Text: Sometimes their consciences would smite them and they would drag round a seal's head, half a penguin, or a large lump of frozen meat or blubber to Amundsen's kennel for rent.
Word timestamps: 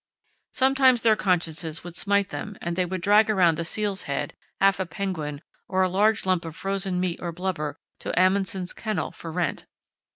Sometimes 0.53 1.03
their 1.03 1.15
consciences 1.15 1.83
would 1.83 1.95
smite 1.95 2.29
them 2.29 2.57
and 2.59 2.75
they 2.75 2.85
would 2.87 3.01
drag 3.01 3.29
round 3.29 3.59
a 3.59 3.63
seal's 3.63 4.01
head, 4.09 4.35
half 4.59 4.79
a 4.79 4.87
penguin, 4.87 5.43
or 5.69 5.83
a 5.83 5.89
large 5.89 6.25
lump 6.25 6.43
of 6.43 6.55
frozen 6.55 6.99
meat 6.99 7.19
or 7.21 7.31
blubber 7.31 7.77
to 7.99 8.19
Amundsen's 8.19 8.73
kennel 8.73 9.11
for 9.11 9.31
rent. 9.31 9.67